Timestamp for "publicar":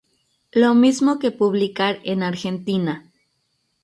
1.29-1.99